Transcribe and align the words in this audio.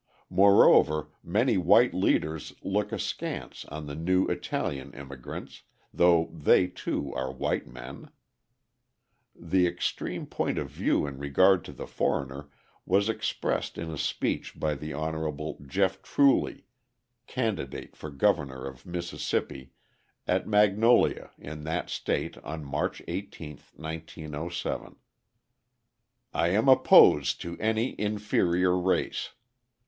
Moreover 0.31 1.11
many 1.23 1.59
white 1.59 1.93
leaders 1.93 2.53
look 2.63 2.91
askance 2.91 3.65
on 3.65 3.85
the 3.85 3.93
new 3.93 4.25
Italian 4.25 4.91
immigrants, 4.95 5.61
though 5.93 6.31
they, 6.33 6.65
too, 6.65 7.13
are 7.13 7.31
white 7.31 7.67
men. 7.67 8.09
The 9.35 9.67
extreme 9.67 10.25
point 10.25 10.57
of 10.57 10.71
view 10.71 11.05
in 11.05 11.19
regard 11.19 11.63
to 11.65 11.71
the 11.71 11.85
foreigner 11.85 12.49
was 12.83 13.09
expressed 13.09 13.77
in 13.77 13.91
a 13.91 13.97
speech 13.99 14.59
by 14.59 14.73
the 14.73 14.91
Hon. 14.95 15.57
Jeff 15.67 16.01
Truly, 16.01 16.65
candidate 17.27 17.95
for 17.95 18.09
governor 18.09 18.65
of 18.65 18.87
Mississippi, 18.87 19.71
at 20.27 20.47
Magnolia 20.47 21.29
in 21.37 21.63
that 21.65 21.91
state 21.91 22.39
on 22.39 22.65
March 22.65 23.03
18, 23.07 23.59
1907: 23.75 24.95
"I 26.33 26.47
am 26.47 26.67
opposed 26.67 27.39
to 27.41 27.55
any 27.59 27.93
inferior 28.01 28.75
race. 28.75 29.33